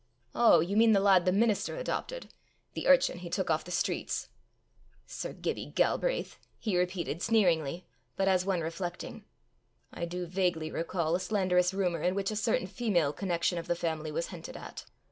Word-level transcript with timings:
"Oh! 0.33 0.61
you 0.61 0.75
mean 0.77 0.93
the 0.93 0.99
lad 0.99 1.25
the 1.25 1.31
minister 1.31 1.75
adopted! 1.75 2.33
the 2.73 2.87
urchin 2.87 3.19
he 3.19 3.29
took 3.29 3.51
off 3.51 3.63
the 3.63 3.69
streets! 3.69 4.29
Sir 5.05 5.31
Gibbie 5.31 5.67
Galbraith!" 5.67 6.39
he 6.57 6.75
repeated 6.75 7.21
sneeringly, 7.21 7.85
but 8.15 8.27
as 8.27 8.43
one 8.43 8.61
reflecting." 8.61 9.25
I 9.93 10.05
do 10.05 10.25
vaguely 10.25 10.71
recall 10.71 11.13
a 11.13 11.19
slanderous 11.19 11.71
rumour 11.71 12.01
in 12.01 12.15
which 12.15 12.31
a 12.31 12.35
certain 12.35 12.65
female 12.65 13.13
connection 13.13 13.59
of 13.59 13.67
the 13.67 13.75
family 13.75 14.11
was 14.11 14.29
hinted 14.29 14.57
at. 14.57 14.85